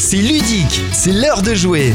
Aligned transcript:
c'est 0.00 0.16
ludique, 0.16 0.82
c'est 0.92 1.12
l'heure 1.12 1.42
de 1.42 1.52
jouer. 1.52 1.92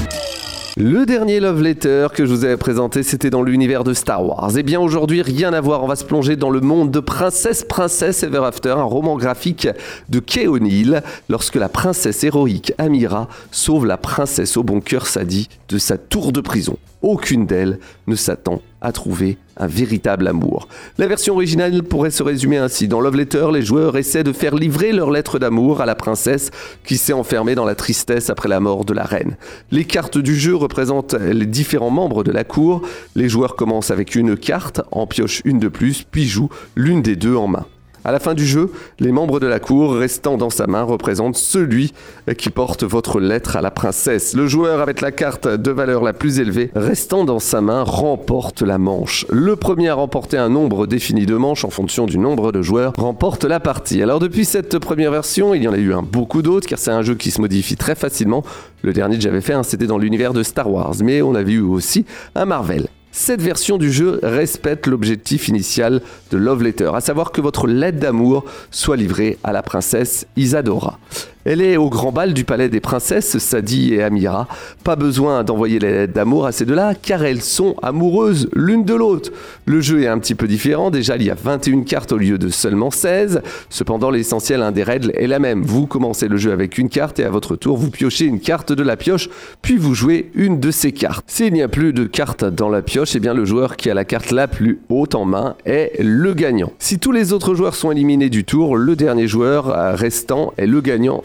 Le 0.77 1.07
dernier 1.07 1.39
Love 1.39 1.63
Letter 1.63 2.07
que 2.13 2.23
je 2.23 2.31
vous 2.31 2.45
avais 2.45 2.55
présenté, 2.55 3.01
c'était 3.01 3.31
dans 3.31 3.41
l'univers 3.41 3.83
de 3.83 3.95
Star 3.95 4.23
Wars. 4.23 4.55
Et 4.55 4.61
bien 4.61 4.79
aujourd'hui, 4.79 5.23
rien 5.23 5.53
à 5.53 5.59
voir, 5.59 5.83
on 5.83 5.87
va 5.87 5.95
se 5.95 6.03
plonger 6.03 6.35
dans 6.35 6.51
le 6.51 6.61
monde 6.61 6.91
de 6.91 6.99
Princesse 6.99 7.65
Princesse 7.67 8.21
Ever 8.21 8.43
After, 8.45 8.69
un 8.69 8.83
roman 8.83 9.17
graphique 9.17 9.67
de 10.09 10.19
Kay 10.19 10.45
O'Neill, 10.45 11.01
lorsque 11.29 11.55
la 11.55 11.67
princesse 11.67 12.23
héroïque 12.23 12.73
Amira 12.77 13.27
sauve 13.49 13.87
la 13.87 13.97
princesse 13.97 14.55
au 14.55 14.61
bon 14.61 14.81
cœur 14.81 15.07
Sadie 15.07 15.49
de 15.69 15.79
sa 15.79 15.97
tour 15.97 16.31
de 16.31 16.41
prison. 16.41 16.77
Aucune 17.05 17.45
d'elles 17.45 17.77
ne 18.07 18.15
s'attend 18.15 18.63
à 18.81 18.91
trouver 18.91 19.37
un 19.57 19.67
véritable 19.67 20.27
amour. 20.27 20.67
La 20.97 21.05
version 21.05 21.35
originale 21.35 21.83
pourrait 21.83 22.09
se 22.09 22.23
résumer 22.23 22.57
ainsi. 22.57 22.87
Dans 22.87 22.99
Love 22.99 23.17
Letter, 23.17 23.47
les 23.53 23.61
joueurs 23.61 23.95
essaient 23.95 24.23
de 24.23 24.33
faire 24.33 24.55
livrer 24.55 24.91
leur 24.91 25.11
lettre 25.11 25.37
d'amour 25.37 25.81
à 25.81 25.85
la 25.85 25.93
princesse 25.93 26.49
qui 26.83 26.97
s'est 26.97 27.13
enfermée 27.13 27.53
dans 27.53 27.63
la 27.63 27.75
tristesse 27.75 28.31
après 28.31 28.49
la 28.49 28.59
mort 28.59 28.85
de 28.85 28.93
la 28.93 29.03
reine. 29.03 29.37
Les 29.69 29.85
cartes 29.85 30.17
du 30.17 30.35
jeu 30.35 30.55
représentent 30.55 31.13
les 31.13 31.45
différents 31.45 31.91
membres 31.91 32.23
de 32.23 32.31
la 32.31 32.43
cour. 32.43 32.81
Les 33.15 33.29
joueurs 33.29 33.55
commencent 33.55 33.91
avec 33.91 34.15
une 34.15 34.35
carte, 34.35 34.81
en 34.91 35.05
piochent 35.05 35.43
une 35.45 35.59
de 35.59 35.67
plus, 35.67 36.01
puis 36.09 36.25
jouent 36.25 36.49
l'une 36.75 37.03
des 37.03 37.15
deux 37.15 37.35
en 37.35 37.45
main. 37.47 37.67
À 38.05 38.11
la 38.11 38.19
fin 38.19 38.35
du 38.35 38.45
jeu, 38.45 38.71
les 38.99 39.11
membres 39.11 39.39
de 39.39 39.47
la 39.47 39.59
cour 39.59 39.95
restant 39.95 40.37
dans 40.37 40.51
sa 40.51 40.67
main 40.67 40.83
représentent 40.83 41.37
celui 41.37 41.91
qui 42.37 42.51
porte 42.51 42.83
votre 42.83 43.19
lettre 43.19 43.55
à 43.55 43.61
la 43.61 43.71
princesse. 43.71 44.35
Le 44.35 44.45
joueur 44.45 44.79
avec 44.79 45.01
la 45.01 45.11
carte 45.11 45.47
de 45.47 45.71
valeur 45.71 46.03
la 46.03 46.13
plus 46.13 46.37
élevée 46.37 46.69
restant 46.75 47.25
dans 47.25 47.39
sa 47.39 47.61
main 47.61 47.81
remporte 47.81 48.61
la 48.61 48.77
manche. 48.77 49.25
Le 49.31 49.55
premier 49.55 49.89
à 49.89 49.95
remporter 49.95 50.37
un 50.37 50.49
nombre 50.49 50.85
défini 50.85 51.25
de 51.25 51.35
manches 51.35 51.65
en 51.65 51.71
fonction 51.71 52.05
du 52.05 52.19
nombre 52.19 52.51
de 52.51 52.61
joueurs 52.61 52.93
remporte 52.95 53.43
la 53.43 53.59
partie. 53.59 54.03
Alors 54.03 54.19
depuis 54.19 54.45
cette 54.45 54.77
première 54.77 55.09
version, 55.09 55.55
il 55.55 55.63
y 55.63 55.67
en 55.67 55.73
a 55.73 55.77
eu 55.77 55.91
un 55.91 56.03
beaucoup 56.03 56.43
d'autres 56.43 56.67
car 56.67 56.77
c'est 56.77 56.91
un 56.91 57.01
jeu 57.01 57.15
qui 57.15 57.31
se 57.31 57.41
modifie 57.41 57.75
très 57.75 57.95
facilement. 57.95 58.43
Le 58.83 58.93
dernier 58.93 59.15
que 59.15 59.23
j'avais 59.23 59.41
fait, 59.41 59.53
hein, 59.53 59.63
c'était 59.63 59.87
dans 59.87 59.97
l'univers 59.97 60.33
de 60.33 60.43
Star 60.43 60.71
Wars, 60.71 60.93
mais 61.03 61.23
on 61.23 61.33
avait 61.33 61.53
eu 61.53 61.61
aussi 61.61 62.05
un 62.35 62.45
Marvel. 62.45 62.85
Cette 63.17 63.41
version 63.41 63.77
du 63.77 63.93
jeu 63.93 64.19
respecte 64.23 64.87
l'objectif 64.87 65.47
initial 65.47 66.01
de 66.31 66.37
Love 66.37 66.63
Letter, 66.63 66.91
à 66.93 66.99
savoir 66.99 67.31
que 67.31 67.39
votre 67.39 67.65
lettre 67.65 67.97
d'amour 67.97 68.43
soit 68.71 68.97
livrée 68.97 69.37
à 69.41 69.53
la 69.53 69.63
princesse 69.63 70.27
Isadora. 70.35 70.99
Elle 71.45 71.61
est 71.61 71.77
au 71.77 71.89
grand 71.89 72.11
bal 72.11 72.33
du 72.33 72.43
palais 72.43 72.69
des 72.69 72.79
princesses, 72.79 73.37
Sadie 73.37 73.93
et 73.93 74.01
Amira. 74.01 74.47
Pas 74.83 74.95
besoin 74.95 75.43
d'envoyer 75.43 75.77
les 75.77 75.91
lettres 75.91 76.13
d'amour 76.13 76.47
à 76.47 76.51
ces 76.51 76.65
deux-là, 76.65 76.95
car 76.99 77.23
elles 77.23 77.43
sont 77.43 77.75
amoureuses 77.83 78.49
l'une 78.55 78.83
de 78.83 78.95
l'autre. 78.95 79.31
Le 79.67 79.79
jeu 79.79 80.01
est 80.01 80.07
un 80.07 80.17
petit 80.17 80.33
peu 80.33 80.47
différent, 80.47 80.89
déjà 80.89 81.17
il 81.17 81.23
y 81.23 81.29
a 81.29 81.35
21 81.35 81.83
cartes 81.83 82.11
au 82.13 82.17
lieu 82.17 82.39
de 82.39 82.49
seulement 82.49 82.89
16. 82.89 83.43
Cependant, 83.69 84.09
l'essentiel 84.09 84.65
des 84.73 84.81
règles 84.81 85.11
est 85.13 85.27
la 85.27 85.37
même. 85.37 85.61
Vous 85.61 85.85
commencez 85.85 86.27
le 86.27 86.37
jeu 86.37 86.51
avec 86.51 86.79
une 86.79 86.89
carte 86.89 87.19
et 87.19 87.25
à 87.25 87.29
votre 87.29 87.55
tour, 87.55 87.77
vous 87.77 87.91
piochez 87.91 88.25
une 88.25 88.39
carte 88.39 88.73
de 88.73 88.81
la 88.81 88.97
pioche, 88.97 89.29
puis 89.61 89.77
vous 89.77 89.93
jouez 89.93 90.31
une 90.33 90.59
de 90.59 90.71
ces 90.71 90.93
cartes. 90.93 91.25
S'il 91.27 91.53
n'y 91.53 91.61
a 91.61 91.67
plus 91.67 91.93
de 91.93 92.05
cartes 92.05 92.43
dans 92.43 92.69
la 92.69 92.81
pioche, 92.81 93.15
eh 93.15 93.19
bien 93.19 93.35
le 93.35 93.45
joueur 93.45 93.75
qui 93.75 93.91
a 93.91 93.93
la 93.93 94.03
carte 94.03 94.31
la 94.31 94.47
plus 94.47 94.79
haute 94.89 95.13
en 95.13 95.25
main 95.25 95.55
est 95.65 95.91
le 96.01 96.33
gagnant. 96.33 96.71
Si 96.79 96.97
tous 96.97 97.11
les 97.11 97.33
autres 97.33 97.53
joueurs 97.53 97.75
sont 97.75 97.91
éliminés 97.91 98.29
du 98.29 98.45
tour, 98.45 98.77
le 98.77 98.95
dernier 98.95 99.27
joueur 99.27 99.65
restant 99.95 100.51
est 100.57 100.65
le 100.65 100.81
gagnant 100.81 101.21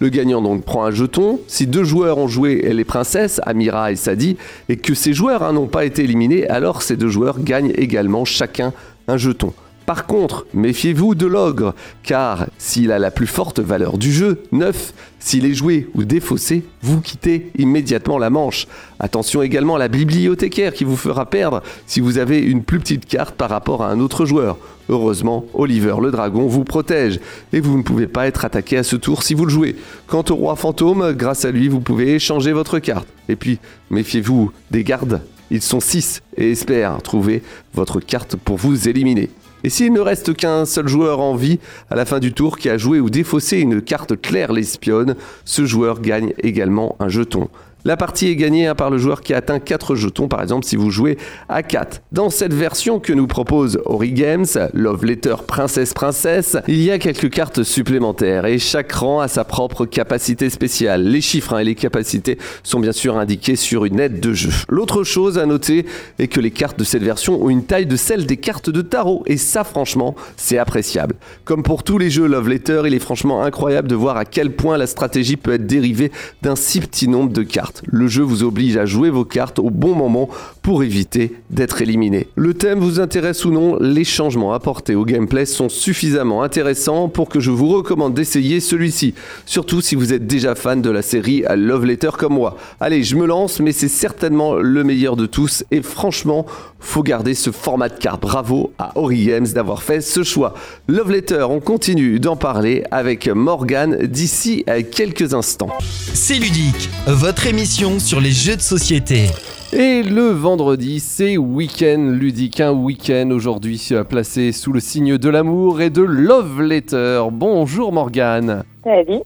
Le 0.00 0.08
gagnant 0.08 0.42
donc 0.42 0.64
prend 0.64 0.84
un 0.84 0.90
jeton. 0.90 1.38
Si 1.46 1.66
deux 1.66 1.84
joueurs 1.84 2.18
ont 2.18 2.28
joué 2.28 2.72
les 2.72 2.84
princesses, 2.84 3.40
Amira 3.44 3.92
et 3.92 3.96
Sadi, 3.96 4.36
et 4.68 4.76
que 4.76 4.94
ces 4.94 5.12
joueurs 5.12 5.42
hein, 5.42 5.52
n'ont 5.52 5.68
pas 5.68 5.84
été 5.84 6.02
éliminés, 6.02 6.48
alors 6.48 6.82
ces 6.82 6.96
deux 6.96 7.08
joueurs 7.08 7.38
gagnent 7.38 7.72
également 7.76 8.24
chacun 8.24 8.72
un 9.06 9.16
jeton. 9.16 9.52
Par 9.86 10.06
contre, 10.06 10.46
méfiez-vous 10.54 11.14
de 11.14 11.26
l'ogre, 11.26 11.74
car 12.02 12.46
s'il 12.56 12.92
a 12.92 12.98
la 12.98 13.10
plus 13.10 13.26
forte 13.26 13.58
valeur 13.58 13.98
du 13.98 14.12
jeu, 14.12 14.42
9, 14.52 14.92
s'il 15.18 15.44
est 15.44 15.54
joué 15.54 15.88
ou 15.94 16.04
défaussé, 16.04 16.64
vous 16.82 17.00
quittez 17.00 17.50
immédiatement 17.58 18.18
la 18.18 18.30
manche. 18.30 18.66
Attention 19.00 19.42
également 19.42 19.76
à 19.76 19.78
la 19.78 19.88
bibliothécaire 19.88 20.72
qui 20.72 20.84
vous 20.84 20.96
fera 20.96 21.26
perdre 21.26 21.62
si 21.86 22.00
vous 22.00 22.18
avez 22.18 22.38
une 22.38 22.62
plus 22.62 22.78
petite 22.78 23.06
carte 23.06 23.34
par 23.34 23.50
rapport 23.50 23.82
à 23.82 23.90
un 23.90 24.00
autre 24.00 24.24
joueur. 24.24 24.56
Heureusement, 24.88 25.46
Oliver 25.54 25.96
le 26.00 26.10
dragon 26.10 26.46
vous 26.46 26.64
protège 26.64 27.20
et 27.52 27.60
vous 27.60 27.76
ne 27.78 27.82
pouvez 27.82 28.06
pas 28.06 28.26
être 28.26 28.44
attaqué 28.44 28.76
à 28.76 28.82
ce 28.82 28.96
tour 28.96 29.22
si 29.22 29.34
vous 29.34 29.44
le 29.44 29.50
jouez. 29.50 29.76
Quant 30.06 30.24
au 30.30 30.34
roi 30.34 30.56
fantôme, 30.56 31.12
grâce 31.12 31.44
à 31.44 31.50
lui, 31.50 31.68
vous 31.68 31.80
pouvez 31.80 32.14
échanger 32.14 32.52
votre 32.52 32.78
carte. 32.78 33.06
Et 33.28 33.36
puis, 33.36 33.58
méfiez-vous 33.90 34.52
des 34.70 34.84
gardes. 34.84 35.22
Ils 35.50 35.62
sont 35.62 35.80
6 35.80 36.22
et 36.36 36.50
espèrent 36.50 37.00
trouver 37.02 37.42
votre 37.74 38.00
carte 38.00 38.36
pour 38.36 38.56
vous 38.56 38.88
éliminer. 38.88 39.30
Et 39.64 39.70
s'il 39.70 39.92
ne 39.92 40.00
reste 40.00 40.34
qu'un 40.34 40.64
seul 40.64 40.88
joueur 40.88 41.20
en 41.20 41.34
vie 41.34 41.58
à 41.90 41.94
la 41.94 42.04
fin 42.04 42.18
du 42.18 42.32
tour 42.32 42.58
qui 42.58 42.68
a 42.68 42.78
joué 42.78 43.00
ou 43.00 43.10
défaussé 43.10 43.58
une 43.58 43.80
carte 43.80 44.20
claire 44.20 44.52
l'espionne, 44.52 45.16
ce 45.44 45.64
joueur 45.64 46.00
gagne 46.00 46.32
également 46.38 46.96
un 46.98 47.08
jeton. 47.08 47.48
La 47.84 47.96
partie 47.96 48.28
est 48.28 48.36
gagnée 48.36 48.68
hein, 48.68 48.76
par 48.76 48.90
le 48.90 48.98
joueur 48.98 49.22
qui 49.22 49.34
atteint 49.34 49.58
4 49.58 49.96
jetons, 49.96 50.28
par 50.28 50.40
exemple 50.40 50.64
si 50.64 50.76
vous 50.76 50.90
jouez 50.90 51.18
à 51.48 51.64
4. 51.64 52.02
Dans 52.12 52.30
cette 52.30 52.54
version 52.54 53.00
que 53.00 53.12
nous 53.12 53.26
propose 53.26 53.80
Ori 53.86 54.12
Games, 54.12 54.46
Love 54.72 55.04
Letter 55.04 55.34
Princesse 55.44 55.92
Princesse, 55.92 56.56
il 56.68 56.80
y 56.80 56.92
a 56.92 56.98
quelques 57.00 57.28
cartes 57.28 57.64
supplémentaires 57.64 58.46
et 58.46 58.60
chaque 58.60 58.92
rang 58.92 59.18
a 59.18 59.26
sa 59.26 59.42
propre 59.42 59.84
capacité 59.84 60.48
spéciale. 60.48 61.02
Les 61.02 61.20
chiffres 61.20 61.54
hein, 61.54 61.58
et 61.58 61.64
les 61.64 61.74
capacités 61.74 62.38
sont 62.62 62.78
bien 62.78 62.92
sûr 62.92 63.16
indiqués 63.16 63.56
sur 63.56 63.84
une 63.84 63.98
aide 63.98 64.20
de 64.20 64.32
jeu. 64.32 64.50
L'autre 64.68 65.02
chose 65.02 65.36
à 65.36 65.46
noter 65.46 65.84
est 66.20 66.28
que 66.28 66.38
les 66.38 66.52
cartes 66.52 66.78
de 66.78 66.84
cette 66.84 67.02
version 67.02 67.42
ont 67.42 67.50
une 67.50 67.64
taille 67.64 67.86
de 67.86 67.96
celle 67.96 68.26
des 68.26 68.36
cartes 68.36 68.70
de 68.70 68.82
tarot 68.82 69.24
et 69.26 69.36
ça 69.36 69.64
franchement 69.64 70.14
c'est 70.36 70.58
appréciable. 70.58 71.16
Comme 71.44 71.64
pour 71.64 71.82
tous 71.82 71.98
les 71.98 72.10
jeux 72.10 72.28
Love 72.28 72.48
Letter, 72.48 72.82
il 72.86 72.94
est 72.94 73.00
franchement 73.00 73.42
incroyable 73.42 73.88
de 73.88 73.96
voir 73.96 74.16
à 74.16 74.24
quel 74.24 74.52
point 74.52 74.78
la 74.78 74.86
stratégie 74.86 75.36
peut 75.36 75.54
être 75.54 75.66
dérivée 75.66 76.12
d'un 76.42 76.54
si 76.54 76.78
petit 76.78 77.08
nombre 77.08 77.32
de 77.32 77.42
cartes. 77.42 77.71
Le 77.86 78.06
jeu 78.06 78.22
vous 78.22 78.42
oblige 78.42 78.76
à 78.76 78.84
jouer 78.84 79.10
vos 79.10 79.24
cartes 79.24 79.58
au 79.58 79.70
bon 79.70 79.94
moment 79.94 80.28
pour 80.62 80.82
éviter 80.82 81.34
d'être 81.50 81.82
éliminé. 81.82 82.28
Le 82.36 82.54
thème 82.54 82.78
vous 82.78 83.00
intéresse 83.00 83.44
ou 83.44 83.50
non, 83.50 83.76
les 83.80 84.04
changements 84.04 84.52
apportés 84.52 84.94
au 84.94 85.04
gameplay 85.04 85.46
sont 85.46 85.68
suffisamment 85.68 86.42
intéressants 86.42 87.08
pour 87.08 87.28
que 87.28 87.40
je 87.40 87.50
vous 87.50 87.68
recommande 87.68 88.14
d'essayer 88.14 88.60
celui-ci. 88.60 89.14
Surtout 89.46 89.80
si 89.80 89.94
vous 89.94 90.12
êtes 90.12 90.26
déjà 90.26 90.54
fan 90.54 90.82
de 90.82 90.90
la 90.90 91.02
série 91.02 91.44
Love 91.56 91.86
Letter 91.86 92.10
comme 92.18 92.34
moi. 92.34 92.56
Allez, 92.80 93.02
je 93.02 93.16
me 93.16 93.26
lance, 93.26 93.60
mais 93.60 93.72
c'est 93.72 93.88
certainement 93.88 94.54
le 94.54 94.84
meilleur 94.84 95.16
de 95.16 95.26
tous 95.26 95.64
et 95.70 95.82
franchement, 95.82 96.46
faut 96.78 97.02
garder 97.02 97.34
ce 97.34 97.50
format 97.50 97.88
de 97.88 97.98
carte. 97.98 98.20
Bravo 98.20 98.72
à 98.78 98.98
Ori 98.98 99.26
Games 99.26 99.46
d'avoir 99.46 99.82
fait 99.82 100.00
ce 100.00 100.22
choix. 100.22 100.54
Love 100.88 101.12
Letter, 101.12 101.46
on 101.48 101.60
continue 101.60 102.20
d'en 102.20 102.36
parler 102.36 102.84
avec 102.90 103.28
Morgan 103.28 104.06
d'ici 104.06 104.64
à 104.66 104.82
quelques 104.82 105.32
instants. 105.32 105.70
C'est 106.12 106.34
ludique, 106.34 106.90
votre 107.06 107.46
émission 107.46 107.61
sur 107.64 108.20
les 108.20 108.32
jeux 108.32 108.56
de 108.56 108.60
société. 108.60 109.26
Et 109.72 110.02
le 110.02 110.30
vendredi, 110.30 110.98
c'est 110.98 111.36
week-end 111.36 112.10
ludique, 112.10 112.60
un 112.60 112.72
week-end 112.72 113.30
aujourd'hui 113.30 113.90
placé 114.08 114.50
sous 114.50 114.72
le 114.72 114.80
signe 114.80 115.16
de 115.16 115.28
l'amour 115.28 115.80
et 115.80 115.88
de 115.88 116.02
Love 116.02 116.60
Letter. 116.60 117.22
Bonjour 117.30 117.92
Morgane. 117.92 118.64
Salut. 118.82 119.20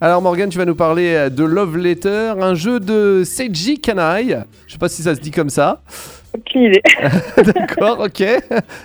Alors 0.00 0.22
Morgane, 0.22 0.48
tu 0.48 0.56
vas 0.56 0.64
nous 0.64 0.74
parler 0.74 1.28
de 1.30 1.44
Love 1.44 1.76
Letter, 1.76 2.32
un 2.40 2.54
jeu 2.54 2.80
de 2.80 3.24
Seiji 3.26 3.78
Kanai. 3.78 4.38
Je 4.66 4.72
sais 4.72 4.78
pas 4.78 4.88
si 4.88 5.02
ça 5.02 5.14
se 5.14 5.20
dit 5.20 5.30
comme 5.30 5.50
ça. 5.50 5.82
Aucune 6.34 6.62
idée. 6.62 6.82
D'accord, 7.36 8.00
ok. 8.06 8.24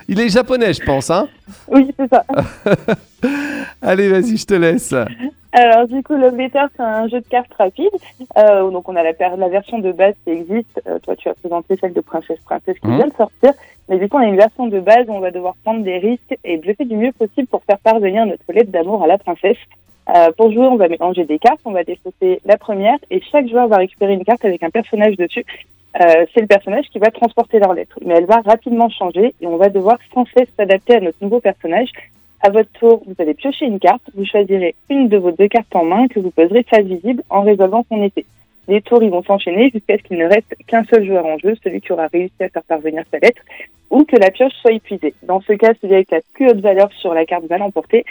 Il 0.10 0.20
est 0.20 0.28
japonais, 0.28 0.74
je 0.74 0.84
pense, 0.84 1.10
hein 1.10 1.30
Oui, 1.70 1.90
c'est 1.98 2.10
ça. 2.10 2.26
Allez, 3.82 4.10
vas-y, 4.10 4.36
je 4.36 4.46
te 4.46 4.54
laisse. 4.56 4.94
Alors 5.60 5.88
du 5.88 6.04
coup, 6.04 6.14
Love 6.16 6.38
Letter, 6.38 6.66
c'est 6.76 6.84
un 6.84 7.08
jeu 7.08 7.20
de 7.20 7.28
cartes 7.28 7.52
rapide. 7.58 7.90
Euh, 8.38 8.70
donc 8.70 8.88
on 8.88 8.96
a 8.96 9.02
la, 9.02 9.14
version 9.50 9.80
de 9.80 9.92
base 9.92 10.14
qui 10.24 10.30
existe. 10.30 10.80
Euh, 10.88 11.00
toi, 11.00 11.16
tu 11.16 11.30
as 11.30 11.34
présenté 11.34 11.76
celle 11.82 11.94
de 11.94 12.02
Princesse 12.02 12.38
Princesse 12.46 12.78
qui 12.78 12.88
Mhm. 12.88 12.98
vient 12.98 13.08
de 13.08 13.14
sortir. 13.14 13.54
Mais 13.90 13.98
du 13.98 14.08
coup, 14.08 14.18
on 14.18 14.20
a 14.20 14.26
une 14.26 14.36
version 14.36 14.68
de 14.68 14.80
base 14.80 15.06
où 15.08 15.14
on 15.14 15.20
va 15.20 15.32
devoir 15.32 15.56
prendre 15.64 15.84
des 15.84 15.98
risques 15.98 16.38
et 16.44 16.58
bluffer 16.58 16.86
du 16.86 16.96
mieux 16.96 17.12
possible 17.12 17.48
pour 17.48 17.64
faire 17.64 17.80
parvenir 17.80 18.28
notre 18.28 18.44
lettre 18.54 18.70
d'amour 18.70 19.04
à 19.04 19.08
la 19.08 19.18
princesse. 19.18 19.58
Euh, 20.16 20.30
pour 20.38 20.52
jouer, 20.52 20.68
on 20.68 20.76
va 20.76 20.90
mélanger 20.90 21.26
des 21.26 21.40
cartes. 21.40 21.62
On 21.66 21.72
va 21.72 21.84
défausser 21.84 22.40
la 22.46 22.58
première 22.58 23.00
et 23.10 23.20
chaque 23.32 23.48
joueur 23.48 23.68
va 23.68 23.78
récupérer 23.78 24.14
une 24.14 24.26
carte 24.26 24.46
avec 24.46 24.62
un 24.62 24.70
personnage 24.70 25.18
dessus. 25.18 25.46
C'est 26.00 26.42
le 26.42 26.46
personnage 26.46 26.86
qui 26.92 27.00
va 27.00 27.10
transporter 27.10 27.58
leur 27.58 27.74
lettre. 27.74 27.98
Mais 28.06 28.14
elle 28.14 28.26
va 28.28 28.42
rapidement 28.42 28.88
changer 28.90 29.34
et 29.42 29.48
on 29.48 29.58
va 29.58 29.70
devoir 29.70 29.98
sans 30.14 30.26
cesse 30.26 30.48
s'adapter 30.56 30.98
à 30.98 31.00
notre 31.00 31.18
nouveau 31.24 31.40
personnage. 31.40 31.90
À 32.42 32.50
votre 32.50 32.70
tour, 32.74 33.02
vous 33.06 33.16
allez 33.20 33.34
piocher 33.34 33.66
une 33.66 33.80
carte. 33.80 34.02
Vous 34.16 34.26
choisirez 34.26 34.76
une 34.90 35.08
de 35.10 35.18
vos 35.18 35.32
deux 35.32 35.48
cartes 35.48 35.76
en 35.76 35.84
main 35.86 36.08
que 36.08 36.20
vous 36.20 36.30
poserez 36.32 36.64
face 36.64 36.86
visible 36.86 37.24
en 37.30 37.42
résolvant 37.42 37.86
son 37.90 38.02
effet. 38.04 38.26
Les 38.68 38.82
tours, 38.82 39.02
ils 39.02 39.10
vont 39.10 39.24
s'enchaîner 39.24 39.70
jusqu'à 39.74 39.98
ce 39.98 40.04
qu'il 40.04 40.18
ne 40.18 40.26
reste 40.26 40.56
qu'un 40.68 40.84
seul 40.86 41.06
joueur 41.06 41.26
en 41.26 41.38
jeu, 41.38 41.56
celui 41.64 41.82
qui 41.82 41.92
aura 41.94 42.08
réussi 42.08 42.34
à 42.42 42.50
faire 42.50 42.64
parvenir 42.64 43.04
sa 43.10 43.18
lettre, 43.20 43.42
ou 43.90 44.04
que 44.04 44.18
la 44.18 44.30
pioche 44.30 44.52
soit 44.62 44.74
épuisée. 44.74 45.14
Dans 45.24 45.40
ce 45.42 45.54
cas, 45.54 45.72
celui 45.82 45.96
avec 45.96 46.12
la 46.12 46.20
plus 46.34 46.48
haute 46.50 46.60
valeur 46.60 46.92
sur 46.94 47.14
la 47.14 47.26
carte 47.26 47.46
va 47.46 47.58
l'emporter. 47.58 48.04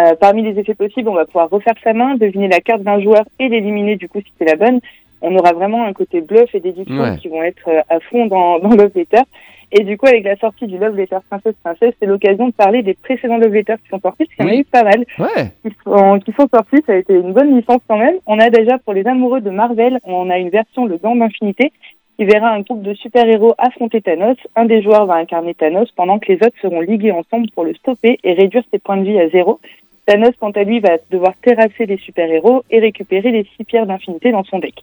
Euh, 0.00 0.14
parmi 0.16 0.42
les 0.42 0.58
effets 0.58 0.74
possibles, 0.74 1.08
on 1.08 1.14
va 1.14 1.24
pouvoir 1.26 1.48
refaire 1.48 1.74
sa 1.82 1.92
main, 1.92 2.16
deviner 2.16 2.48
la 2.48 2.60
carte 2.60 2.82
d'un 2.82 3.00
joueur 3.00 3.24
et 3.38 3.48
l'éliminer 3.48 3.96
du 3.96 4.08
coup 4.08 4.20
si 4.20 4.32
c'est 4.38 4.44
la 4.44 4.56
bonne. 4.56 4.80
On 5.22 5.34
aura 5.36 5.52
vraiment 5.52 5.84
un 5.84 5.92
côté 5.92 6.20
bluff 6.20 6.54
et 6.54 6.60
déduction 6.60 7.00
Ouais. 7.02 7.16
qui 7.18 7.28
vont 7.28 7.42
être 7.42 7.68
euh, 7.68 7.80
à 7.88 8.00
fond 8.00 8.26
dans, 8.26 8.58
dans 8.58 8.70
Letter. 8.70 9.22
Et 9.72 9.84
du 9.84 9.96
coup, 9.96 10.06
avec 10.06 10.24
la 10.24 10.36
sortie 10.36 10.66
du 10.66 10.78
Love 10.78 10.96
Letter 10.96 11.18
Princesse 11.28 11.54
Princesse, 11.62 11.94
c'est 12.00 12.06
l'occasion 12.06 12.48
de 12.48 12.52
parler 12.52 12.82
des 12.82 12.94
précédents 12.94 13.36
Love 13.38 13.52
Letters 13.54 13.76
qui 13.82 13.88
sont 13.88 14.00
sortis, 14.00 14.24
parce 14.24 14.36
qu'il 14.36 14.44
y 14.46 14.48
en 14.48 14.52
a 14.52 14.56
eu 14.56 14.64
pas 14.64 14.82
mal 14.82 15.04
Ouais. 15.18 15.52
qui 15.62 15.74
sont, 15.84 16.18
qui 16.18 16.32
sont 16.32 16.48
sortis. 16.52 16.82
Ça 16.86 16.92
a 16.92 16.96
été 16.96 17.14
une 17.14 17.32
bonne 17.32 17.56
licence 17.56 17.80
quand 17.88 17.98
même. 17.98 18.16
On 18.26 18.38
a 18.40 18.50
déjà 18.50 18.78
pour 18.78 18.94
les 18.94 19.06
amoureux 19.06 19.40
de 19.40 19.50
Marvel, 19.50 19.98
on 20.04 20.28
a 20.30 20.38
une 20.38 20.50
version 20.50 20.86
Le 20.86 20.96
Gant 20.98 21.14
d'Infinité 21.14 21.70
qui 22.18 22.24
verra 22.26 22.50
un 22.50 22.60
groupe 22.60 22.82
de 22.82 22.92
super-héros 22.94 23.54
affronter 23.58 24.02
Thanos. 24.02 24.36
Un 24.56 24.64
des 24.66 24.82
joueurs 24.82 25.06
va 25.06 25.14
incarner 25.14 25.54
Thanos 25.54 25.90
pendant 25.92 26.18
que 26.18 26.30
les 26.32 26.36
autres 26.36 26.58
seront 26.60 26.80
ligués 26.80 27.12
ensemble 27.12 27.48
pour 27.54 27.64
le 27.64 27.72
stopper 27.74 28.18
et 28.24 28.32
réduire 28.34 28.62
ses 28.72 28.78
points 28.78 28.96
de 28.98 29.04
vie 29.04 29.18
à 29.18 29.28
zéro. 29.30 29.58
Thanos, 30.04 30.32
quant 30.40 30.50
à 30.50 30.64
lui, 30.64 30.80
va 30.80 30.96
devoir 31.10 31.32
terrasser 31.42 31.86
les 31.86 31.96
super-héros 31.98 32.64
et 32.70 32.80
récupérer 32.80 33.30
les 33.30 33.46
six 33.56 33.64
pierres 33.64 33.86
d'infinité 33.86 34.32
dans 34.32 34.42
son 34.44 34.58
deck. 34.58 34.74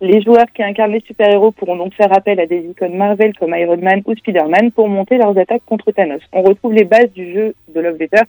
Les 0.00 0.22
joueurs 0.22 0.46
qui 0.54 0.62
incarnent 0.62 0.92
les 0.92 1.00
super-héros 1.00 1.50
pourront 1.50 1.76
donc 1.76 1.92
faire 1.94 2.12
appel 2.16 2.38
à 2.38 2.46
des 2.46 2.60
icônes 2.60 2.96
Marvel 2.96 3.32
comme 3.36 3.54
Iron 3.54 3.78
Man 3.78 4.02
ou 4.06 4.14
Spider-Man 4.14 4.70
pour 4.70 4.88
monter 4.88 5.18
leurs 5.18 5.36
attaques 5.36 5.64
contre 5.66 5.90
Thanos. 5.90 6.22
On 6.32 6.42
retrouve 6.42 6.72
les 6.72 6.84
bases 6.84 7.12
du 7.12 7.32
jeu 7.32 7.54
de 7.74 7.80
Love 7.80 7.98
Letter, 7.98 8.22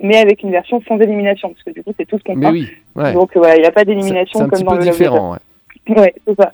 mais 0.00 0.18
avec 0.18 0.44
une 0.44 0.52
version 0.52 0.80
sans 0.86 0.98
élimination, 0.98 1.48
parce 1.48 1.64
que 1.64 1.70
du 1.70 1.82
coup 1.82 1.92
c'est 1.98 2.06
tout 2.06 2.18
ce 2.18 2.22
qu'on 2.22 2.36
Mais 2.36 2.48
oui. 2.48 2.68
Ouais. 2.94 3.12
donc 3.12 3.36
voilà, 3.36 3.56
il 3.56 3.62
n'y 3.62 3.66
a 3.66 3.72
pas 3.72 3.84
d'élimination 3.84 4.48
comme 4.48 4.62
dans 4.62 4.74
le 4.74 4.84
Love. 4.84 5.00
Ouais. 5.00 5.38
Letter. 5.88 6.00
Ouais, 6.00 6.14
c'est 6.26 6.34
ça. 6.36 6.52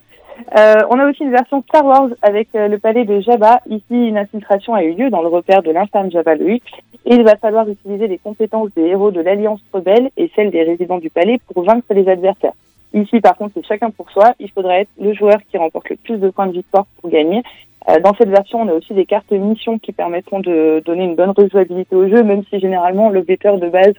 Euh, 0.57 0.81
on 0.91 0.99
a 0.99 1.09
aussi 1.09 1.23
une 1.23 1.31
version 1.31 1.63
Star 1.69 1.85
Wars 1.85 2.09
avec 2.23 2.49
euh, 2.55 2.69
le 2.69 2.79
palais 2.79 3.05
de 3.05 3.21
Jabba. 3.21 3.61
Ici, 3.69 3.85
une 3.91 4.19
infiltration 4.19 4.75
a 4.75 4.83
eu 4.83 4.95
lieu 4.95 5.11
dans 5.11 5.23
le 5.23 5.29
repère 5.29 5.63
de 5.63 5.71
l'infâme 5.71 6.11
Jabba 6.11 6.35
le 6.35 6.51
Hutt. 6.51 6.63
Et 7.05 7.15
il 7.15 7.25
va 7.25 7.37
falloir 7.37 7.69
utiliser 7.69 8.07
les 8.07 8.19
compétences 8.19 8.71
des 8.77 8.83
héros 8.83 9.11
de 9.11 9.21
l'Alliance 9.21 9.61
rebelle 9.73 10.11
et 10.17 10.31
celles 10.37 10.51
des 10.51 10.63
résidents 10.63 10.99
du 10.99 11.11
palais 11.11 11.39
pour 11.53 11.65
vaincre 11.65 11.87
les 11.91 12.09
adversaires. 12.09 12.53
Ici, 12.95 13.21
par 13.21 13.37
contre, 13.37 13.53
c'est 13.55 13.67
chacun 13.67 13.91
pour 13.91 14.11
soi. 14.11 14.35
Il 14.41 14.51
faudra 14.51 14.81
être 14.81 14.91
le 15.01 15.15
joueur 15.15 15.37
qui 15.51 15.57
remporte 15.59 15.89
le 15.91 15.97
plus 15.97 16.19
de 16.19 16.29
points 16.31 16.47
de 16.47 16.53
victoire 16.53 16.87
pour 17.01 17.11
gagner. 17.11 17.43
Euh, 17.89 17.99
dans 18.01 18.15
cette 18.15 18.29
version, 18.29 18.61
on 18.61 18.69
a 18.69 18.73
aussi 18.75 18.95
des 18.95 19.07
cartes 19.07 19.31
missions 19.33 19.79
qui 19.79 19.93
permettront 19.93 20.41
de 20.41 20.83
donner 20.85 21.05
une 21.05 21.17
bonne 21.17 21.31
rejouabilité 21.31 21.97
au 21.97 22.09
jeu, 22.09 22.23
même 22.23 22.43
si 22.51 22.61
généralement 22.61 23.09
le 23.09 23.21
letter 23.27 23.57
de 23.61 23.69
base 23.69 23.95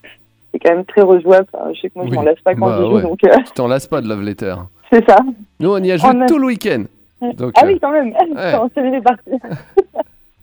c'est 0.51 0.59
quand 0.59 0.75
même 0.75 0.85
très 0.85 1.01
rejouable. 1.01 1.47
Enfin, 1.51 1.73
je 1.73 1.81
sais 1.81 1.89
que 1.89 1.93
moi, 1.95 2.05
je 2.05 2.11
Oui. 2.11 2.15
m'en 2.17 2.21
lasse 2.23 2.39
pas 2.41 2.53
quand 2.53 2.67
Bah 2.67 2.75
je 2.79 2.83
joue, 2.85 2.95
ouais. 2.97 3.01
donc 3.01 3.23
euh, 3.23 3.35
Tu 3.45 3.51
t'en 3.53 3.67
lasses 3.67 3.87
pas 3.87 4.01
de 4.01 4.07
Love 4.07 4.21
Letter. 4.21 4.53
c'est 4.91 5.03
ça. 5.09 5.17
Nous, 5.59 5.69
on 5.73 5.79
y 5.83 5.91
a 5.91 5.97
joué 5.97 6.11
tout 6.27 6.37
le 6.37 6.45
week-end. 6.45 6.83
Donc, 7.35 7.53
Ah 7.55 7.63
euh, 7.63 7.67
oui, 7.67 7.79
quand 7.81 7.91
même. 7.91 8.09
ouais. 8.35 8.53
On 8.61 8.69
s'est 8.69 8.83
mis 8.83 8.91
les 8.91 9.01
parties. 9.01 9.31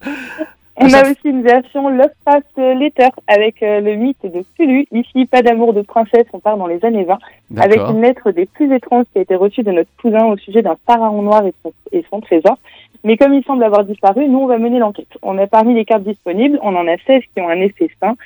On 0.82 0.92
a 0.94 1.02
aussi 1.02 1.20
une 1.24 1.42
version 1.42 1.90
Love 1.90 2.10
Fast 2.24 2.56
Letter 2.56 3.08
avec 3.26 3.62
euh, 3.62 3.80
le 3.80 3.96
mythe 3.96 4.24
de 4.24 4.42
Cthulhu. 4.42 4.86
Ici, 4.92 5.26
pas 5.26 5.42
d'amour 5.42 5.74
de 5.74 5.82
princesse, 5.82 6.26
on 6.32 6.38
part 6.38 6.56
dans 6.56 6.66
les 6.66 6.82
années 6.84 7.04
20. 7.04 7.18
Avec 7.58 7.78
une 7.80 8.00
lettre 8.00 8.30
des 8.30 8.46
plus 8.46 8.74
étranges 8.74 9.04
qui 9.12 9.18
a 9.18 9.22
été 9.22 9.34
reçue 9.34 9.62
de 9.62 9.72
notre 9.72 9.90
cousin 10.00 10.24
au 10.26 10.36
sujet 10.38 10.62
d'un 10.62 10.76
pharaon 10.86 11.22
noir 11.22 11.44
et 11.44 11.52
son, 11.62 11.72
et 11.92 12.04
son 12.10 12.20
trésor. 12.20 12.56
Mais 13.04 13.16
comme 13.16 13.34
il 13.34 13.44
semble 13.44 13.64
avoir 13.64 13.84
disparu, 13.84 14.28
nous, 14.28 14.38
on 14.38 14.46
va 14.46 14.58
mener 14.58 14.78
l'enquête. 14.78 15.08
On 15.22 15.36
a 15.38 15.46
parmi 15.46 15.74
les 15.74 15.84
cartes 15.84 16.04
disponibles, 16.04 16.58
on 16.62 16.74
en 16.74 16.86
a 16.86 16.96
16 17.06 17.22
qui 17.34 17.40
ont 17.40 17.48
un 17.48 17.60
effet 17.60 17.90
sain 18.00 18.16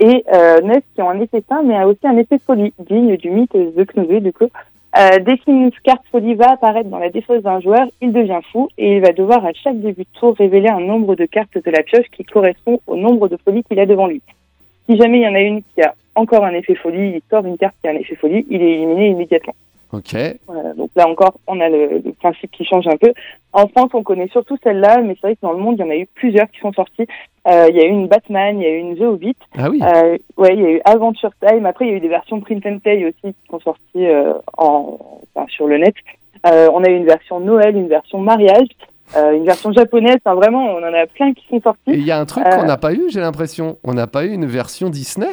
et 0.00 0.24
euh, 0.32 0.60
9 0.60 0.78
qui 0.94 1.02
ont 1.02 1.10
un 1.10 1.20
effet 1.20 1.42
sain, 1.48 1.62
mais 1.62 1.82
aussi 1.84 2.06
un 2.06 2.16
effet 2.16 2.38
folie, 2.46 2.72
digne 2.78 3.16
du 3.16 3.30
mythe 3.30 3.54
de 3.54 3.84
Knouvé, 3.84 4.20
du 4.20 4.32
coup. 4.32 4.48
Euh, 4.96 5.18
dès 5.20 5.36
qu'une 5.38 5.70
carte 5.84 6.04
folie 6.10 6.34
va 6.34 6.52
apparaître 6.52 6.88
dans 6.88 6.98
la 6.98 7.10
défausse 7.10 7.42
d'un 7.42 7.60
joueur, 7.60 7.86
il 8.00 8.12
devient 8.12 8.40
fou 8.50 8.68
et 8.78 8.96
il 8.96 9.02
va 9.02 9.12
devoir 9.12 9.44
à 9.44 9.52
chaque 9.52 9.78
début 9.78 10.02
de 10.02 10.18
tour 10.18 10.34
révéler 10.36 10.68
un 10.68 10.80
nombre 10.80 11.14
de 11.14 11.26
cartes 11.26 11.58
de 11.62 11.70
la 11.70 11.82
pioche 11.82 12.06
qui 12.10 12.24
correspond 12.24 12.80
au 12.86 12.96
nombre 12.96 13.28
de 13.28 13.36
folies 13.36 13.64
qu'il 13.64 13.78
a 13.80 13.86
devant 13.86 14.06
lui. 14.06 14.22
Si 14.88 14.96
jamais 14.96 15.18
il 15.18 15.24
y 15.24 15.28
en 15.28 15.34
a 15.34 15.40
une 15.40 15.62
qui 15.62 15.82
a 15.82 15.94
encore 16.14 16.44
un 16.44 16.54
effet 16.54 16.74
folie, 16.74 17.16
il 17.16 17.20
sort 17.28 17.44
une 17.44 17.58
carte 17.58 17.74
qui 17.82 17.88
a 17.88 17.90
un 17.90 17.96
effet 17.96 18.16
folie, 18.16 18.46
il 18.48 18.62
est 18.62 18.72
éliminé 18.72 19.08
immédiatement. 19.08 19.54
Ok. 19.92 20.14
Voilà, 20.46 20.74
donc 20.74 20.90
là 20.96 21.08
encore, 21.08 21.34
on 21.46 21.60
a 21.60 21.68
le, 21.70 22.02
le 22.04 22.12
principe 22.12 22.50
qui 22.50 22.64
change 22.64 22.86
un 22.86 22.96
peu. 22.98 23.12
En 23.54 23.68
France, 23.68 23.90
on 23.94 24.02
connaît 24.02 24.28
surtout 24.28 24.58
celle-là, 24.62 24.98
mais 25.02 25.14
c'est 25.14 25.28
vrai 25.28 25.34
que 25.36 25.40
dans 25.40 25.52
le 25.52 25.58
monde, 25.58 25.76
il 25.78 25.80
y 25.80 25.84
en 25.84 25.90
a 25.90 25.96
eu 25.96 26.06
plusieurs 26.14 26.50
qui 26.50 26.60
sont 26.60 26.72
sortis. 26.74 27.06
Euh, 27.48 27.66
il 27.70 27.76
y 27.76 27.80
a 27.80 27.84
eu 27.86 27.90
une 27.90 28.06
Batman, 28.06 28.60
il 28.60 28.64
y 28.64 28.66
a 28.66 28.70
eu 28.74 28.78
une 28.80 28.96
The 28.96 29.02
Hobbit, 29.02 29.36
Ah 29.56 29.70
oui. 29.70 29.80
euh, 29.82 30.18
ouais, 30.36 30.54
il 30.54 30.60
y 30.60 30.66
a 30.66 30.70
eu 30.72 30.80
Adventure 30.84 31.30
Time. 31.40 31.64
Après, 31.64 31.86
il 31.86 31.90
y 31.90 31.94
a 31.94 31.96
eu 31.96 32.00
des 32.00 32.08
versions 32.08 32.38
print 32.40 32.66
and 32.66 32.78
play 32.80 33.02
aussi 33.06 33.32
qui 33.32 33.48
sont 33.50 33.60
sorties 33.60 34.06
euh, 34.06 34.34
en, 34.58 34.98
enfin, 35.34 35.46
sur 35.48 35.66
le 35.66 35.78
net. 35.78 35.94
Euh, 36.46 36.68
on 36.74 36.84
a 36.84 36.90
eu 36.90 36.94
une 36.96 37.06
version 37.06 37.40
Noël, 37.40 37.74
une 37.74 37.88
version 37.88 38.18
mariage, 38.18 38.68
euh, 39.16 39.32
une 39.32 39.44
version 39.46 39.72
japonaise. 39.72 40.18
Enfin, 40.22 40.34
vraiment, 40.36 40.66
on 40.66 40.78
en 40.84 40.92
a 40.92 41.06
plein 41.06 41.32
qui 41.32 41.46
sont 41.48 41.56
Et 41.56 41.60
sortis. 41.62 41.80
il 41.88 42.04
y 42.04 42.10
a 42.10 42.18
un 42.18 42.26
truc 42.26 42.44
euh, 42.46 42.50
qu'on 42.50 42.66
n'a 42.66 42.76
pas 42.76 42.92
eu, 42.92 43.04
j'ai 43.08 43.20
l'impression. 43.20 43.78
On 43.84 43.94
n'a 43.94 44.06
pas 44.06 44.26
eu 44.26 44.32
une 44.34 44.44
version 44.46 44.90
Disney? 44.90 45.28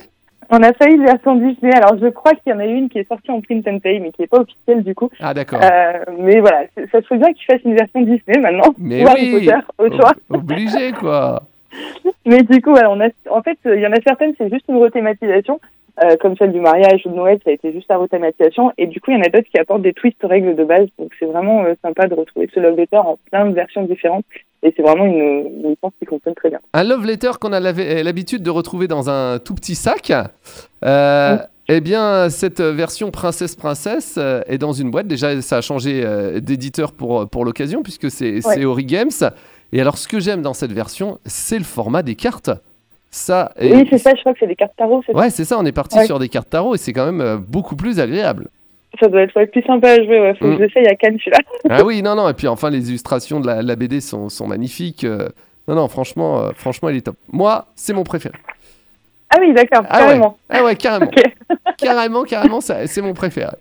On 0.49 0.61
a 0.61 0.73
failli 0.73 0.95
une 0.95 1.05
version 1.05 1.35
Disney. 1.35 1.73
Alors, 1.73 1.97
je 1.99 2.07
crois 2.07 2.33
qu'il 2.33 2.51
y 2.51 2.55
en 2.55 2.59
a 2.59 2.65
une 2.65 2.89
qui 2.89 2.99
est 2.99 3.07
sortie 3.07 3.31
en 3.31 3.41
print 3.41 3.67
and 3.67 3.79
play, 3.79 3.99
mais 3.99 4.11
qui 4.11 4.21
n'est 4.21 4.27
pas 4.27 4.39
officielle 4.39 4.83
du 4.83 4.93
coup. 4.93 5.09
Ah 5.19 5.33
d'accord. 5.33 5.59
Euh, 5.63 5.99
mais 6.19 6.39
voilà, 6.39 6.65
ça 6.91 7.01
serait 7.01 7.17
bien 7.17 7.33
qu'ils 7.33 7.45
fassent 7.45 7.63
une 7.65 7.75
version 7.75 8.01
Disney 8.01 8.39
maintenant. 8.39 8.73
Mais 8.77 9.03
ou 9.03 9.07
Harry 9.07 9.33
oui. 9.33 9.45
Potter, 9.45 9.59
au 9.77 9.95
choix. 9.95 10.13
Obligé 10.29 10.91
quoi. 10.93 11.43
Mais 12.25 12.41
du 12.43 12.61
coup, 12.61 12.71
voilà, 12.71 12.91
on 12.91 12.99
a, 13.01 13.07
en 13.29 13.41
fait, 13.41 13.57
il 13.65 13.79
y 13.79 13.87
en 13.87 13.91
a 13.91 14.01
certaines, 14.05 14.33
c'est 14.37 14.49
juste 14.49 14.65
une 14.69 14.77
rethématisation, 14.77 15.59
euh, 16.03 16.15
comme 16.21 16.35
celle 16.37 16.51
du 16.51 16.59
mariage 16.59 17.01
ou 17.05 17.09
de 17.09 17.15
Noël, 17.15 17.39
ça 17.43 17.49
a 17.51 17.53
été 17.53 17.71
juste 17.71 17.87
la 17.89 17.97
rethématisation. 17.97 18.71
Et 18.77 18.87
du 18.87 18.99
coup, 19.01 19.11
il 19.11 19.17
y 19.17 19.21
en 19.21 19.23
a 19.23 19.29
d'autres 19.29 19.47
qui 19.49 19.57
apportent 19.59 19.81
des 19.81 19.93
twists 19.93 20.23
aux 20.23 20.27
règles 20.27 20.55
de 20.55 20.63
base. 20.63 20.87
Donc, 20.99 21.11
c'est 21.19 21.25
vraiment 21.25 21.63
euh, 21.63 21.73
sympa 21.83 22.07
de 22.07 22.13
retrouver 22.13 22.49
ce 22.53 22.59
Love 22.59 22.75
Letter 22.77 22.97
en 22.97 23.17
plein 23.31 23.45
de 23.45 23.53
versions 23.53 23.83
différentes. 23.83 24.25
Et 24.63 24.73
c'est 24.75 24.81
vraiment 24.81 25.05
une, 25.05 25.13
une 25.63 25.69
licence 25.69 25.91
qui 25.99 26.05
fonctionne 26.05 26.33
très 26.33 26.49
bien. 26.49 26.59
Un 26.73 26.83
love 26.83 27.05
letter 27.05 27.31
qu'on 27.39 27.53
a 27.53 27.59
l'avait- 27.59 28.01
l'habitude 28.01 28.41
de 28.41 28.49
retrouver 28.49 28.87
dans 28.87 29.09
un 29.11 29.37
tout 29.37 29.53
petit 29.53 29.75
sac. 29.75 30.11
Euh, 30.83 31.37
Eh 31.67 31.81
bien, 31.81 32.29
cette 32.29 32.61
version 32.61 33.09
Princesse 33.11 33.55
Princesse 33.55 34.15
euh, 34.19 34.41
est 34.47 34.57
dans 34.59 34.71
une 34.73 34.91
boîte. 34.91 35.07
Déjà, 35.07 35.41
ça 35.41 35.57
a 35.57 35.61
changé 35.61 36.01
euh, 36.03 36.39
d'éditeur 36.39 36.91
pour, 36.91 37.27
pour 37.29 37.43
l'occasion, 37.45 37.81
puisque 37.83 38.11
c'est 38.11 38.41
c'est 38.41 38.65
Ori 38.65 38.85
Games. 38.85 39.09
Et 39.73 39.81
alors, 39.81 39.97
ce 39.97 40.07
que 40.07 40.19
j'aime 40.19 40.41
dans 40.43 40.53
cette 40.53 40.71
version, 40.71 41.17
c'est 41.25 41.57
le 41.57 41.63
format 41.63 42.03
des 42.03 42.15
cartes. 42.15 42.51
Ça, 43.17 43.53
et- 43.57 43.71
Oui, 43.73 43.87
c'est 43.89 43.97
ça, 43.97 44.11
je 44.13 44.19
crois 44.19 44.33
que 44.33 44.39
c'est 44.41 44.47
des 44.47 44.57
cartes 44.57 44.73
tarot. 44.77 45.01
Ouais, 45.13 45.29
c'est 45.29 45.45
ça, 45.45 45.57
on 45.57 45.65
est 45.65 45.71
parti 45.71 45.97
Ouais. 45.97 46.05
sur 46.05 46.19
des 46.19 46.27
cartes 46.27 46.49
tarot 46.49 46.75
et 46.75 46.77
c'est 46.77 46.91
quand 46.91 47.05
même 47.05 47.21
euh, 47.21 47.37
beaucoup 47.37 47.77
plus 47.77 48.01
agréable. 48.01 48.49
Ça 48.99 49.07
doit 49.07 49.21
être 49.21 49.33
ouais, 49.37 49.47
plus 49.47 49.61
sympa 49.63 49.91
à 49.91 49.95
jouer. 49.95 50.19
Ouais. 50.19 50.35
Faut 50.35 50.45
Mm. 50.47 50.57
que 50.57 50.67
j'essaye 50.67 50.85
à 50.87 50.95
Cannes, 50.95 51.17
celui-là. 51.19 51.37
ah 51.69 51.83
oui, 51.85 52.01
non, 52.01 52.15
non, 52.15 52.27
et 52.27 52.33
puis 52.33 52.47
enfin, 52.49 52.69
les 52.69 52.89
illustrations 52.89 53.39
de 53.39 53.47
la, 53.47 53.61
la 53.61 53.75
BD 53.77 54.01
sont, 54.01 54.27
sont 54.27 54.47
magnifiques. 54.47 55.05
euh, 55.05 55.29
non, 55.69 55.75
non, 55.75 55.87
franchement, 55.87 56.41
euh, 56.41 56.49
franchement, 56.55 56.89
il 56.89 56.97
est 56.97 57.01
top. 57.01 57.15
Moi, 57.31 57.67
c'est 57.75 57.93
mon 57.93 58.03
préféré. 58.03 58.35
Ah 59.29 59.37
oui, 59.39 59.53
d'accord, 59.53 59.85
Ah 59.89 59.99
ouais. 59.99 60.05
carrément. 60.07 60.37
Ah 60.49 60.63
ouais, 60.65 60.75
carrément. 60.75 61.11
Carrément, 61.77 62.23
carrément, 62.23 62.59
c'est 62.61 63.01
mon 63.01 63.13
préféré. 63.13 63.51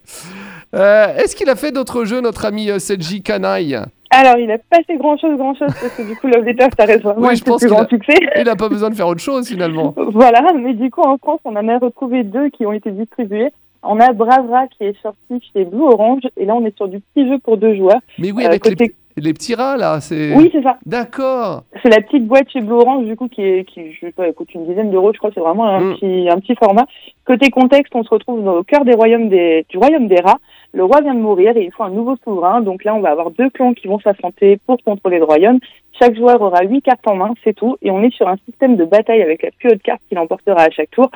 Euh, 0.75 1.17
Est-ce 1.17 1.35
qu'il 1.37 1.49
a 1.49 1.57
fait 1.57 1.71
d'autres 1.73 2.05
jeux, 2.05 2.21
notre 2.21 2.45
ami 2.45 2.69
Seiji 2.81 3.23
Kanai? 3.23 3.77
Alors, 4.17 4.37
il 4.39 4.51
a 4.51 4.59
pas 4.59 4.83
fait 4.87 4.97
grand-chose, 4.97 5.37
grand-chose, 5.37 5.69
parce 5.81 5.97
que 5.97 6.03
du 6.03 6.15
coup, 6.17 6.29
Love 6.29 6.45
Letter, 6.45 6.67
ça 6.79 6.85
reste 6.85 7.03
vraiment 7.03 7.27
Oui, 7.29 7.37
je 7.37 7.43
pense 7.45 7.61
plus 7.61 7.69
grand 7.71 7.83
a- 7.83 7.89
succès. 7.89 8.15
Il 8.37 8.45
n'a 8.45 8.55
pas 8.57 8.69
besoin 8.69 8.91
de 8.91 8.95
faire 8.95 9.09
autre 9.09 9.21
chose 9.21 9.49
finalement. 9.49 9.93
Voilà, 10.13 10.41
mais 10.55 10.75
du 10.75 10.91
coup, 10.91 11.01
en 11.03 11.19
France, 11.19 11.41
on 11.45 11.57
en 11.57 11.69
a 11.69 11.79
retrouvé 11.79 12.23
deux 12.23 12.49
qui 12.51 12.65
ont 12.67 12.73
été 12.73 12.91
distribués. 12.91 13.49
On 13.83 13.99
a 14.01 14.13
Bravra 14.13 14.67
qui 14.69 14.85
est 14.85 14.97
sorti 15.03 15.43
chez 15.53 15.65
Blue 15.65 15.83
Orange, 15.83 16.23
et 16.39 16.47
là, 16.47 16.55
on 16.55 16.65
est 16.65 16.75
sur 16.77 16.89
du 16.89 17.01
petit 17.01 17.29
jeu 17.29 17.39
pour 17.39 17.57
deux 17.59 17.75
joueurs. 17.75 18.01
Mais 18.19 18.31
oui, 18.33 18.45
Euh, 18.45 18.49
avec 18.49 18.63
côté- 18.63 18.85
les, 18.87 18.95
les 19.17 19.33
petits 19.33 19.55
rats 19.55 19.77
là, 19.77 20.01
c'est. 20.01 20.35
Oui, 20.35 20.49
c'est 20.53 20.63
ça. 20.63 20.77
D'accord. 20.87 21.63
C'est 21.83 21.89
la 21.91 22.01
petite 22.01 22.27
boîte 22.27 22.51
chez 22.51 22.61
Blue 22.61 22.75
Orange, 22.75 23.05
du 23.07 23.15
coup, 23.17 23.29
qui, 23.29 23.43
est, 23.43 23.65
qui 23.65 23.93
je 23.93 24.01
sais 24.07 24.13
pas, 24.13 24.33
coûte 24.33 24.53
une 24.55 24.67
dizaine 24.67 24.91
d'euros, 24.91 25.13
je 25.13 25.19
crois. 25.19 25.31
C'est 25.35 25.41
vraiment 25.41 25.67
un, 25.67 25.81
Mm. 25.81 25.95
petit, 25.95 26.29
un 26.31 26.39
petit 26.41 26.55
format. 26.57 26.87
Côté 27.25 27.51
contexte, 27.51 27.95
on 27.95 28.03
se 28.03 28.11
retrouve 28.11 28.43
dans- 28.43 28.57
au 28.57 28.63
cœur 28.65 28.85
des 28.85 28.95
royaumes 28.95 29.29
des, 29.29 29.65
du 29.69 29.79
royaume 29.79 30.09
des 30.09 30.21
rats. 30.21 30.39
Le 30.73 30.83
roi 30.85 31.01
vient 31.03 31.15
de 31.15 31.21
mourir 31.21 31.57
et 31.57 31.63
il 31.65 31.73
faut 31.73 31.85
un 31.85 31.91
nouveau 31.91 32.17
souverain. 32.25 32.61
Donc 32.61 32.83
là, 32.85 32.95
on 32.95 33.01
va 33.01 33.11
avoir 33.11 33.31
deux 33.31 33.49
clans 33.51 33.75
qui 33.75 33.87
vont 33.87 34.01
s'affronter 34.01 34.59
pour 34.67 34.77
contrôler 34.85 35.19
le 35.19 35.25
royaume. 35.25 35.61
Chaque 36.01 36.17
joueur 36.17 36.43
aura 36.43 36.65
huit 36.65 36.83
cartes 36.83 37.07
en 37.07 37.15
main, 37.15 37.33
c'est 37.45 37.55
tout. 37.55 37.77
Et 37.83 37.91
on 37.93 38.03
est 38.03 38.13
sur 38.13 38.29
un 38.29 38.37
système 38.45 38.75
de 38.77 38.85
bataille 38.85 39.23
avec 39.23 39.43
la 39.45 39.51
plus 39.53 39.71
haute 39.71 39.83
carte 39.83 40.01
qu'il 40.09 40.19
emportera 40.19 40.63
à 40.63 40.71
chaque 40.71 40.91
tour. 40.91 41.11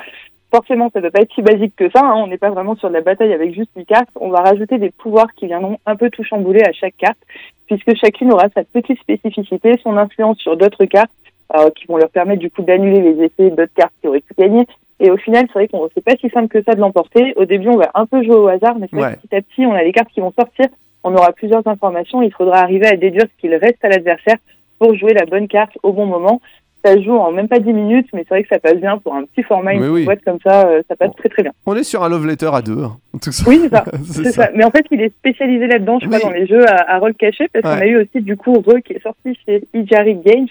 Forcément, 0.51 0.89
ça 0.91 0.99
ne 0.99 1.03
peut 1.05 1.11
pas 1.11 1.21
être 1.21 1.33
si 1.35 1.41
basique 1.43 1.75
que 1.75 1.89
ça. 1.91 2.01
hein. 2.03 2.13
On 2.15 2.27
n'est 2.27 2.37
pas 2.39 2.49
vraiment 2.49 2.75
sur 2.75 2.87
de 2.89 2.93
la 2.95 3.01
bataille 3.01 3.33
avec 3.33 3.53
juste 3.53 3.69
huit 3.75 3.85
cartes. 3.85 4.09
On 4.19 4.29
va 4.29 4.39
rajouter 4.41 4.77
des 4.79 4.89
pouvoirs 4.89 5.31
qui 5.35 5.45
viendront 5.45 5.77
un 5.85 5.95
peu 5.95 6.09
tout 6.09 6.23
chambouler 6.23 6.63
à 6.63 6.71
chaque 6.71 6.95
carte, 6.97 7.19
puisque 7.69 7.95
chacune 7.95 8.33
aura 8.33 8.47
sa 8.49 8.63
petite 8.63 8.99
spécificité, 8.99 9.75
son 9.83 9.95
influence 9.95 10.37
sur 10.39 10.57
d'autres 10.57 10.85
cartes, 10.85 11.11
euh, 11.55 11.69
qui 11.71 11.85
vont 11.87 11.97
leur 11.97 12.09
permettre 12.09 12.39
du 12.41 12.49
coup 12.49 12.61
d'annuler 12.63 13.01
les 13.01 13.23
effets 13.23 13.49
d'autres 13.51 13.73
cartes 13.75 13.93
qui 14.01 14.07
auraient 14.07 14.21
pu 14.21 14.33
gagner. 14.37 14.67
Et 14.99 15.09
au 15.11 15.17
final, 15.17 15.45
c'est 15.47 15.53
vrai 15.53 15.67
qu'on 15.67 15.87
c'est 15.93 16.03
pas 16.03 16.15
si 16.19 16.29
simple 16.29 16.47
que 16.49 16.61
ça 16.63 16.75
de 16.75 16.79
l'emporter. 16.79 17.33
Au 17.37 17.45
début, 17.45 17.69
on 17.69 17.77
va 17.77 17.89
un 17.95 18.05
peu 18.05 18.23
jouer 18.23 18.35
au 18.35 18.47
hasard, 18.47 18.75
mais 18.77 18.87
Ouais. 18.91 19.15
petit 19.15 19.35
à 19.35 19.41
petit, 19.41 19.65
on 19.65 19.73
a 19.73 19.83
les 19.83 19.91
cartes 19.91 20.09
qui 20.09 20.19
vont 20.19 20.33
sortir. 20.33 20.65
On 21.03 21.15
aura 21.15 21.31
plusieurs 21.31 21.65
informations. 21.67 22.21
Il 22.21 22.33
faudra 22.33 22.57
arriver 22.59 22.87
à 22.87 22.97
déduire 22.97 23.23
ce 23.23 23.41
qu'il 23.41 23.55
reste 23.55 23.83
à 23.83 23.89
l'adversaire 23.89 24.35
pour 24.79 24.95
jouer 24.95 25.13
la 25.13 25.25
bonne 25.25 25.47
carte 25.47 25.77
au 25.83 25.93
bon 25.93 26.05
moment. 26.05 26.41
Ça 26.85 26.97
joue 27.01 27.17
en 27.17 27.31
même 27.33 27.49
pas 27.49 27.59
10 27.59 27.73
minutes, 27.73 28.07
mais 28.13 28.21
c'est 28.21 28.29
vrai 28.35 28.43
que 28.43 28.47
ça 28.49 28.59
passe 28.59 28.77
bien 28.77 28.97
pour 28.99 29.13
un 29.13 29.25
petit 29.25 29.43
format, 29.43 29.73
une 29.73 29.83
oui. 29.89 30.05
boîte 30.05 30.23
comme 30.23 30.37
ça, 30.41 30.65
euh, 30.67 30.81
ça 30.87 30.95
passe 30.95 31.13
très 31.17 31.27
très 31.27 31.43
bien. 31.43 31.51
On 31.65 31.75
est 31.75 31.83
sur 31.83 32.03
un 32.03 32.09
love 32.09 32.25
letter 32.25 32.49
à 32.53 32.61
deux. 32.61 32.83
hein, 32.83 32.97
Tout 33.21 33.33
ça. 33.33 33.43
Oui, 33.49 33.59
c'est 34.05 34.31
ça. 34.31 34.49
Mais 34.55 34.63
en 34.63 34.71
fait, 34.71 34.85
il 34.91 35.01
est 35.01 35.09
spécialisé 35.17 35.67
là-dedans, 35.67 35.99
je 36.01 36.07
crois, 36.07 36.19
Oui. 36.19 36.23
dans 36.23 36.31
les 36.31 36.47
jeux 36.47 36.65
à, 36.69 36.93
à 36.95 36.97
rôle 36.99 37.15
caché, 37.15 37.47
parce 37.51 37.63
qu'on 37.63 37.81
a 37.81 37.85
eu 37.85 37.97
aussi, 38.01 38.21
du 38.23 38.37
coup, 38.37 38.53
Re 38.61 38.81
qui 38.83 38.93
est 38.93 39.03
sorti 39.03 39.37
chez 39.45 39.63
Ijari 39.73 40.15
Games, 40.15 40.47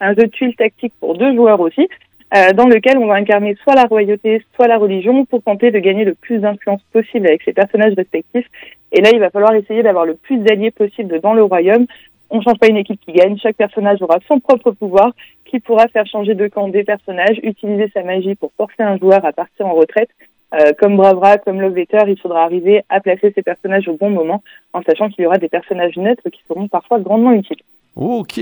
un 0.00 0.10
jeu 0.10 0.22
de 0.24 0.26
tuiles 0.26 0.56
tactique 0.56 0.94
pour 0.98 1.16
deux 1.16 1.32
joueurs 1.36 1.60
aussi, 1.60 1.88
euh, 2.36 2.52
dans 2.54 2.66
lequel 2.66 2.98
on 2.98 3.06
va 3.06 3.14
incarner 3.14 3.56
soit 3.62 3.74
la 3.76 3.84
royauté, 3.84 4.42
soit 4.56 4.66
la 4.66 4.78
religion, 4.78 5.24
pour 5.26 5.42
tenter 5.42 5.70
de 5.70 5.78
gagner 5.78 6.04
le 6.04 6.14
plus 6.14 6.38
d'influence 6.40 6.82
possible 6.92 7.28
avec 7.28 7.42
ses 7.42 7.52
personnages 7.52 7.94
respectifs. 7.96 8.46
Et 8.90 9.00
là, 9.00 9.10
il 9.12 9.20
va 9.20 9.30
falloir 9.30 9.54
essayer 9.54 9.82
d'avoir 9.84 10.06
le 10.06 10.14
plus 10.14 10.38
d'alliés 10.38 10.72
possible 10.72 11.20
dans 11.20 11.34
le 11.34 11.42
royaume 11.44 11.86
on 12.30 12.40
change 12.40 12.58
pas 12.58 12.68
une 12.68 12.76
équipe 12.76 13.00
qui 13.00 13.12
gagne. 13.12 13.36
Chaque 13.38 13.56
personnage 13.56 14.02
aura 14.02 14.18
son 14.26 14.40
propre 14.40 14.70
pouvoir 14.72 15.12
qui 15.44 15.60
pourra 15.60 15.88
faire 15.88 16.06
changer 16.06 16.34
de 16.34 16.46
camp 16.48 16.68
des 16.68 16.84
personnages, 16.84 17.38
utiliser 17.42 17.90
sa 17.94 18.02
magie 18.02 18.34
pour 18.34 18.52
forcer 18.56 18.82
un 18.82 18.98
joueur 18.98 19.24
à 19.24 19.32
partir 19.32 19.66
en 19.66 19.74
retraite. 19.74 20.10
Euh, 20.54 20.72
comme 20.78 20.96
Bravra, 20.96 21.36
comme 21.36 21.60
Love 21.60 21.74
Letter, 21.74 22.04
il 22.06 22.18
faudra 22.18 22.42
arriver 22.42 22.82
à 22.88 23.00
placer 23.00 23.32
ces 23.34 23.42
personnages 23.42 23.86
au 23.86 23.96
bon 23.96 24.10
moment, 24.10 24.42
en 24.72 24.82
sachant 24.82 25.10
qu'il 25.10 25.24
y 25.24 25.26
aura 25.26 25.36
des 25.36 25.48
personnages 25.48 25.96
neutres 25.96 26.28
qui 26.30 26.40
seront 26.48 26.68
parfois 26.68 27.00
grandement 27.00 27.32
utiles. 27.32 27.58
Ok, 27.96 28.40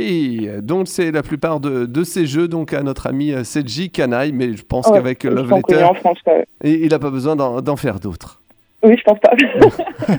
donc 0.60 0.86
c'est 0.86 1.10
la 1.10 1.22
plupart 1.22 1.60
de, 1.60 1.86
de, 1.86 2.04
ces 2.04 2.26
jeux 2.26 2.46
donc 2.46 2.74
à 2.74 2.82
notre 2.82 3.06
ami 3.06 3.32
euh, 3.32 3.42
Seiji 3.42 3.90
Kanai, 3.90 4.30
mais 4.30 4.52
je 4.52 4.62
pense 4.62 4.86
qu'avec 4.86 5.24
Love 5.24 5.50
Letter, 5.50 5.82
en 5.82 5.94
France, 5.94 6.18
il 6.62 6.88
n'a 6.88 6.98
pas 6.98 7.10
besoin 7.10 7.34
d'en 7.36 7.76
faire 7.76 7.98
d'autres. 7.98 8.42
Oui, 8.86 8.94
je 8.96 9.02
pense 9.02 9.18
pas. 9.18 9.32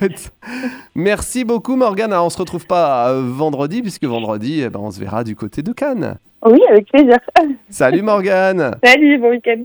Merci 0.96 1.46
beaucoup 1.46 1.78
Morgane. 1.78 2.14
On 2.14 2.30
se 2.30 2.38
retrouve 2.38 2.68
pas 2.68 3.12
euh, 3.12 3.22
vendredi 3.24 3.82
puisque 3.82 4.04
vendredi, 4.04 4.62
eh 4.62 4.70
ben, 4.70 4.82
on 4.82 4.92
se 4.92 5.00
verra 5.00 5.24
du 5.24 5.38
côté 5.38 5.62
de 5.62 5.72
Cannes. 5.72 6.18
Oui, 6.46 6.60
avec 6.70 6.92
plaisir. 6.92 7.18
Salut 7.70 8.02
Morgane. 8.02 8.76
Salut, 8.84 9.20
bon 9.20 9.30
week-end. 9.30 9.64